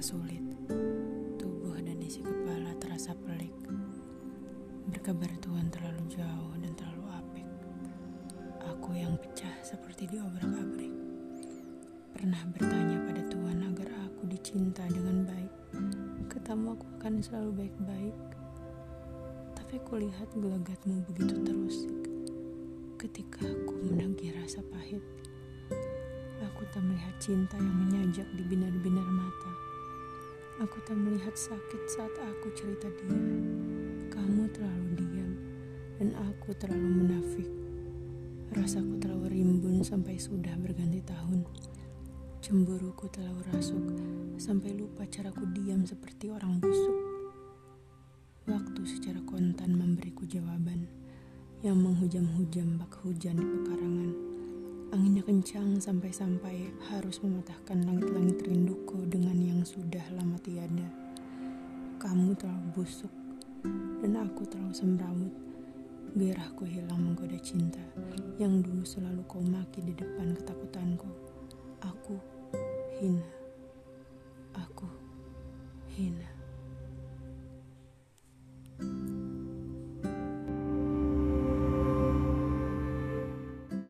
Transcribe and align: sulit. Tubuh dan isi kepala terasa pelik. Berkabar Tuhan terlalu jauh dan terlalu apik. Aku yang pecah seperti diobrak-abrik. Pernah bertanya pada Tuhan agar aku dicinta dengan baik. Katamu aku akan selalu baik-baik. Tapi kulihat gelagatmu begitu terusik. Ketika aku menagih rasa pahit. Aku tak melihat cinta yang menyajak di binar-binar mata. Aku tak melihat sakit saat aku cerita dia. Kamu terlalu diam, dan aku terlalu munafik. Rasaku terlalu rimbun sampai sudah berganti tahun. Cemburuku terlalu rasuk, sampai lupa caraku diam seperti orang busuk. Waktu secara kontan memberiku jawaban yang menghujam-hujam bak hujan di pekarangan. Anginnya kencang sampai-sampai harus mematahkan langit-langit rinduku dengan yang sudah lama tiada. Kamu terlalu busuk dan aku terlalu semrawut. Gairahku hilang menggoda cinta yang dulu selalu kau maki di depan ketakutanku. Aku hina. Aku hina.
sulit. 0.00 0.44
Tubuh 1.40 1.80
dan 1.80 1.96
isi 2.04 2.20
kepala 2.20 2.76
terasa 2.76 3.16
pelik. 3.16 3.52
Berkabar 4.92 5.32
Tuhan 5.40 5.72
terlalu 5.72 6.04
jauh 6.12 6.52
dan 6.60 6.72
terlalu 6.76 7.04
apik. 7.16 7.48
Aku 8.76 8.92
yang 8.92 9.16
pecah 9.16 9.56
seperti 9.64 10.04
diobrak-abrik. 10.12 10.92
Pernah 12.12 12.42
bertanya 12.52 12.98
pada 13.08 13.22
Tuhan 13.28 13.58
agar 13.72 13.88
aku 14.08 14.28
dicinta 14.28 14.84
dengan 14.88 15.24
baik. 15.24 15.52
Katamu 16.28 16.76
aku 16.76 16.86
akan 17.00 17.14
selalu 17.24 17.50
baik-baik. 17.64 18.16
Tapi 19.56 19.76
kulihat 19.84 20.28
gelagatmu 20.36 21.04
begitu 21.08 21.40
terusik. 21.40 21.96
Ketika 23.00 23.44
aku 23.48 23.74
menagih 23.80 24.36
rasa 24.36 24.60
pahit. 24.68 25.00
Aku 26.52 26.68
tak 26.68 26.84
melihat 26.84 27.16
cinta 27.16 27.56
yang 27.56 27.76
menyajak 27.88 28.28
di 28.36 28.44
binar-binar 28.44 29.08
mata. 29.08 29.65
Aku 30.66 30.82
tak 30.82 30.98
melihat 30.98 31.30
sakit 31.38 31.82
saat 31.86 32.10
aku 32.18 32.50
cerita 32.58 32.90
dia. 32.98 33.14
Kamu 34.10 34.50
terlalu 34.50 34.98
diam, 34.98 35.30
dan 35.94 36.10
aku 36.18 36.58
terlalu 36.58 37.06
munafik. 37.06 37.46
Rasaku 38.50 38.98
terlalu 38.98 39.30
rimbun 39.30 39.86
sampai 39.86 40.18
sudah 40.18 40.58
berganti 40.58 41.06
tahun. 41.06 41.46
Cemburuku 42.42 43.06
terlalu 43.14 43.46
rasuk, 43.54 43.94
sampai 44.42 44.74
lupa 44.74 45.06
caraku 45.06 45.46
diam 45.54 45.86
seperti 45.86 46.34
orang 46.34 46.58
busuk. 46.58 46.98
Waktu 48.50 48.82
secara 48.90 49.22
kontan 49.22 49.70
memberiku 49.78 50.26
jawaban 50.26 50.90
yang 51.62 51.78
menghujam-hujam 51.78 52.74
bak 52.74 52.90
hujan 53.06 53.38
di 53.38 53.46
pekarangan. 53.46 53.95
Anginnya 54.94 55.26
kencang 55.26 55.82
sampai-sampai 55.82 56.70
harus 56.94 57.18
mematahkan 57.18 57.82
langit-langit 57.82 58.38
rinduku 58.46 59.02
dengan 59.10 59.34
yang 59.34 59.60
sudah 59.66 60.02
lama 60.14 60.38
tiada. 60.38 60.86
Kamu 61.98 62.38
terlalu 62.38 62.70
busuk 62.70 63.10
dan 64.04 64.14
aku 64.14 64.46
terlalu 64.46 64.74
semrawut. 64.76 65.34
Gairahku 66.16 66.64
hilang 66.64 67.02
menggoda 67.02 67.36
cinta 67.42 67.82
yang 68.38 68.62
dulu 68.62 68.86
selalu 68.86 69.26
kau 69.26 69.42
maki 69.42 69.82
di 69.82 69.92
depan 69.92 70.32
ketakutanku. 70.38 71.10
Aku 71.82 72.16
hina. 73.02 73.26
Aku 74.54 74.86
hina. 75.98 76.35